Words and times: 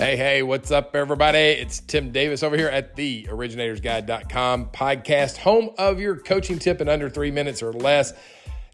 Hey, 0.00 0.16
hey, 0.16 0.42
what's 0.42 0.70
up, 0.70 0.96
everybody? 0.96 1.36
It's 1.36 1.80
Tim 1.80 2.10
Davis 2.10 2.42
over 2.42 2.56
here 2.56 2.68
at 2.68 2.96
the 2.96 3.24
originatorsguide.com 3.24 4.70
podcast, 4.70 5.36
home 5.36 5.74
of 5.76 6.00
your 6.00 6.16
coaching 6.16 6.58
tip 6.58 6.80
in 6.80 6.88
under 6.88 7.10
three 7.10 7.30
minutes 7.30 7.62
or 7.62 7.70
less. 7.74 8.14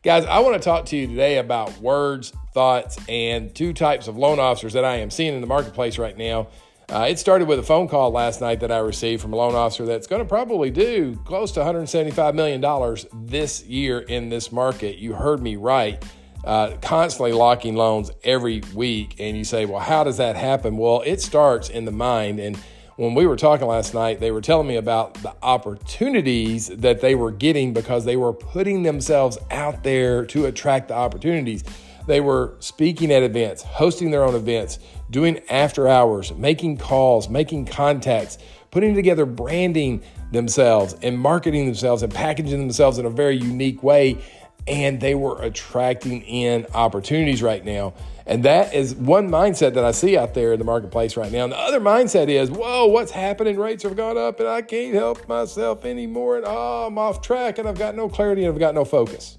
Guys, 0.04 0.25
I 0.25 0.39
want 0.39 0.54
to 0.54 0.61
talk 0.61 0.84
to 0.86 0.96
you 0.96 1.09
today 1.09 1.39
about 1.39 1.77
words, 1.79 2.32
thoughts, 2.52 2.96
and 3.09 3.52
two 3.52 3.73
types 3.73 4.07
of 4.07 4.16
loan 4.16 4.39
officers 4.39 4.75
that 4.75 4.84
I 4.84 4.98
am 4.98 5.11
seeing 5.11 5.34
in 5.34 5.41
the 5.41 5.48
marketplace 5.48 5.98
right 5.98 6.16
now. 6.16 6.46
Uh, 6.89 7.09
it 7.11 7.18
started 7.18 7.48
with 7.48 7.58
a 7.58 7.64
phone 7.64 7.88
call 7.88 8.12
last 8.12 8.40
night 8.40 8.61
that 8.61 8.70
I 8.70 8.79
received 8.79 9.20
from 9.20 9.32
a 9.32 9.36
loan 9.36 9.56
officer 9.56 9.84
that's 9.84 10.06
going 10.06 10.22
to 10.22 10.29
probably 10.29 10.70
do 10.70 11.16
close 11.24 11.50
to 11.52 11.61
$175 11.61 12.36
million 12.36 13.27
this 13.27 13.64
year 13.64 13.98
in 13.98 14.29
this 14.29 14.52
market. 14.52 14.98
You 14.98 15.14
heard 15.14 15.43
me 15.43 15.56
right 15.56 16.00
uh, 16.46 16.77
constantly 16.80 17.32
locking 17.32 17.74
loans 17.74 18.10
every 18.24 18.62
week. 18.74 19.16
And 19.18 19.37
you 19.37 19.45
say, 19.45 19.66
well, 19.66 19.80
how 19.80 20.04
does 20.04 20.16
that 20.18 20.37
happen? 20.37 20.77
Well, 20.77 21.02
it 21.04 21.20
starts 21.20 21.68
in 21.68 21.84
the 21.84 21.92
mind. 21.92 22.38
And 22.38 22.56
when 22.96 23.14
we 23.14 23.27
were 23.27 23.37
talking 23.37 23.66
last 23.66 23.92
night, 23.92 24.20
they 24.20 24.30
were 24.30 24.41
telling 24.41 24.66
me 24.66 24.77
about 24.77 25.14
the 25.14 25.34
opportunities 25.42 26.68
that 26.68 27.01
they 27.01 27.14
were 27.14 27.32
getting 27.32 27.73
because 27.73 28.04
they 28.04 28.16
were 28.16 28.32
putting 28.32 28.84
themselves 28.84 29.37
out 29.51 29.82
there 29.82 30.24
to 30.27 30.46
attract 30.46 30.88
the 30.88 30.95
opportunities. 30.95 31.64
They 32.06 32.20
were 32.20 32.54
speaking 32.60 33.10
at 33.10 33.24
events, 33.24 33.62
hosting 33.62 34.12
their 34.12 34.23
own 34.23 34.37
events, 34.37 34.78
doing 35.10 35.40
after 35.51 35.88
hours, 35.88 36.32
making 36.32 36.78
calls, 36.78 37.28
making 37.28 37.66
contacts, 37.66 38.38
putting 38.70 38.95
together 38.95 39.26
branding 39.26 40.02
themselves 40.30 40.95
and 41.02 41.18
marketing 41.18 41.66
themselves 41.66 42.02
and 42.02 42.15
packaging 42.15 42.60
themselves 42.60 42.98
in 42.98 43.06
a 43.06 43.10
very 43.10 43.37
unique 43.37 43.82
way 43.82 44.18
and 44.66 45.01
they 45.01 45.15
were 45.15 45.41
attracting 45.43 46.23
in 46.23 46.66
opportunities 46.74 47.43
right 47.43 47.65
now. 47.65 47.95
And 48.27 48.45
that 48.45 48.74
is 48.74 48.95
one 48.95 49.29
mindset 49.29 49.74
that 49.74 49.85
I 49.85 49.93
see 49.93 50.18
out 50.18 50.35
there 50.35 50.52
in 50.52 50.59
the 50.59 50.65
marketplace 50.65 51.16
right 51.16 51.30
now. 51.30 51.45
And 51.45 51.52
the 51.52 51.59
other 51.59 51.79
mindset 51.79 52.29
is, 52.29 52.51
whoa, 52.51 52.87
what's 52.87 53.13
happening? 53.13 53.57
Rates 53.57 53.85
have 53.85 53.96
gone 53.96 54.18
up 54.18 54.40
and 54.40 54.49
I 54.49 54.63
can't 54.63 54.95
help 54.95 55.29
myself 55.29 55.85
anymore. 55.85 56.38
And 56.38 56.45
oh, 56.46 56.87
I'm 56.87 56.99
off 56.99 57.23
track 57.23 57.59
and 57.59 57.68
I've 57.68 57.79
got 57.79 57.95
no 57.95 58.09
clarity 58.09 58.45
and 58.45 58.52
I've 58.52 58.59
got 58.59 58.74
no 58.74 58.85
focus. 58.85 59.38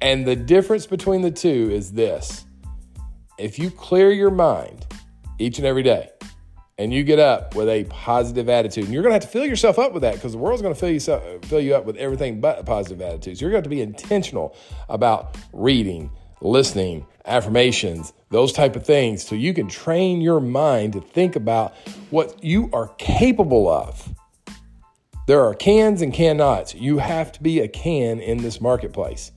And 0.00 0.24
the 0.24 0.36
difference 0.36 0.86
between 0.86 1.22
the 1.22 1.32
two 1.32 1.70
is 1.72 1.92
this 1.92 2.44
if 3.38 3.58
you 3.58 3.70
clear 3.70 4.12
your 4.12 4.30
mind 4.30 4.86
each 5.40 5.58
and 5.58 5.66
every 5.66 5.82
day, 5.82 6.10
and 6.78 6.94
you 6.94 7.02
get 7.02 7.18
up 7.18 7.56
with 7.56 7.68
a 7.68 7.84
positive 7.84 8.48
attitude. 8.48 8.84
And 8.84 8.92
you're 8.92 9.02
going 9.02 9.10
to 9.10 9.14
have 9.14 9.22
to 9.24 9.28
fill 9.28 9.44
yourself 9.44 9.78
up 9.78 9.92
with 9.92 10.02
that 10.02 10.14
because 10.14 10.32
the 10.32 10.38
world's 10.38 10.62
going 10.62 10.74
to 10.74 10.78
fill 10.78 10.90
you, 10.90 11.40
fill 11.42 11.60
you 11.60 11.74
up 11.74 11.84
with 11.84 11.96
everything 11.96 12.40
but 12.40 12.64
positive 12.64 13.00
attitudes. 13.00 13.40
You're 13.40 13.50
going 13.50 13.62
to 13.62 13.68
have 13.68 13.70
to 13.70 13.76
be 13.76 13.82
intentional 13.82 14.56
about 14.88 15.36
reading, 15.52 16.10
listening, 16.40 17.04
affirmations, 17.24 18.12
those 18.30 18.52
type 18.52 18.76
of 18.76 18.86
things 18.86 19.26
so 19.26 19.34
you 19.34 19.52
can 19.52 19.68
train 19.68 20.20
your 20.20 20.40
mind 20.40 20.92
to 20.92 21.00
think 21.00 21.34
about 21.34 21.74
what 22.10 22.42
you 22.44 22.70
are 22.72 22.88
capable 22.98 23.68
of. 23.68 24.14
There 25.26 25.44
are 25.44 25.54
cans 25.54 26.00
and 26.00 26.14
cannots. 26.14 26.74
You 26.74 26.98
have 26.98 27.32
to 27.32 27.42
be 27.42 27.60
a 27.60 27.68
can 27.68 28.20
in 28.20 28.38
this 28.38 28.60
marketplace. 28.60 29.32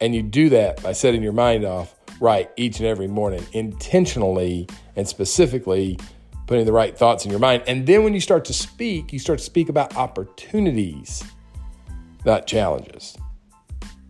And 0.00 0.14
you 0.14 0.22
do 0.22 0.48
that 0.48 0.82
by 0.82 0.92
setting 0.92 1.22
your 1.22 1.32
mind 1.32 1.64
off 1.64 1.94
right 2.18 2.50
each 2.56 2.80
and 2.80 2.86
every 2.86 3.06
morning, 3.06 3.44
intentionally 3.52 4.66
and 4.96 5.06
specifically 5.06 5.98
putting 6.46 6.64
the 6.64 6.72
right 6.72 6.96
thoughts 6.96 7.24
in 7.24 7.30
your 7.30 7.40
mind. 7.40 7.64
And 7.66 7.86
then 7.86 8.04
when 8.04 8.14
you 8.14 8.20
start 8.20 8.44
to 8.46 8.52
speak, 8.52 9.12
you 9.12 9.18
start 9.18 9.38
to 9.38 9.44
speak 9.44 9.68
about 9.68 9.96
opportunities, 9.96 11.24
not 12.24 12.46
challenges. 12.46 13.16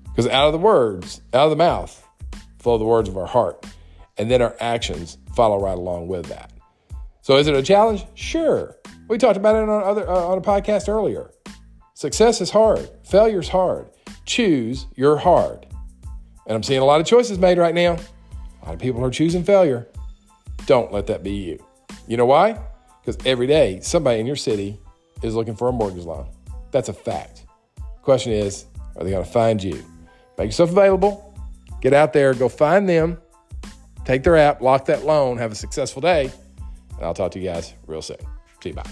Because 0.05 0.27
out 0.29 0.47
of 0.47 0.53
the 0.53 0.59
words, 0.59 1.21
out 1.35 1.45
of 1.45 1.51
the 1.51 1.57
mouth, 1.57 2.07
flow 2.59 2.79
the 2.79 2.85
words 2.85 3.09
of 3.09 3.17
our 3.17 3.27
heart. 3.27 3.67
And 4.19 4.31
then 4.31 4.41
our 4.41 4.57
actions 4.61 5.19
follow 5.35 5.61
right 5.61 5.77
along 5.77 6.09
with 6.09 6.27
that. 6.27 6.53
So 7.21 7.37
is 7.37 7.49
it 7.49 7.55
a 7.55 7.63
challenge? 7.63 8.05
Sure. 8.15 8.77
We 9.09 9.19
talked 9.19 9.37
about 9.37 9.57
it 9.57 9.69
on 9.69 9.83
other 9.83 10.09
uh, 10.09 10.15
on 10.15 10.39
a 10.39 10.41
podcast 10.41 10.89
earlier. 10.89 11.31
Success 11.95 12.41
is 12.41 12.51
hard. 12.51 12.89
Failure 13.05 13.41
is 13.41 13.49
hard. 13.49 13.91
Choose 14.25 14.87
your 14.97 15.17
hard. 15.17 15.67
And 16.47 16.55
I'm 16.55 16.63
seeing 16.63 16.81
a 16.81 16.85
lot 16.85 17.01
of 17.01 17.07
choices 17.07 17.39
made 17.39 17.59
right 17.59 17.75
now. 17.75 17.97
A 18.63 18.67
lot 18.67 18.75
of 18.75 18.79
people 18.79 19.05
are 19.05 19.11
choosing 19.11 19.45
failure. 19.45 19.87
Don't 20.67 20.93
let 20.93 21.07
that 21.09 21.23
be 21.23 21.33
you. 21.33 21.65
You 22.07 22.17
know 22.17 22.27
why? 22.27 22.59
Because 23.01 23.19
every 23.27 23.47
day 23.47 23.81
somebody 23.83 24.21
in 24.21 24.27
your 24.27 24.37
city 24.37 24.81
is 25.23 25.35
looking 25.35 25.57
for 25.57 25.69
a 25.69 25.73
mortgage 25.73 26.05
loan. 26.05 26.29
That's 26.71 26.89
a 26.89 26.93
fact. 26.93 27.45
Question 28.03 28.33
is, 28.33 28.67
are 28.97 29.05
they 29.05 29.11
going 29.11 29.25
to 29.25 29.31
find 29.31 29.63
you? 29.63 29.85
Make 30.39 30.47
yourself 30.47 30.71
available. 30.71 31.35
Get 31.81 31.93
out 31.93 32.13
there, 32.13 32.35
go 32.35 32.49
find 32.49 32.89
them, 32.89 33.19
take 34.05 34.23
their 34.23 34.37
app, 34.37 34.61
lock 34.61 34.87
that 34.87 35.05
loan, 35.05 35.39
have 35.39 35.53
a 35.53 35.55
successful 35.55 36.03
day, 36.03 36.31
and 36.97 37.05
I'll 37.05 37.15
talk 37.15 37.33
to 37.33 37.39
you 37.39 37.49
guys 37.49 37.75
real 37.87 38.03
soon. 38.03 38.17
See 38.63 38.71
you. 38.71 38.75
Bye. 38.75 38.91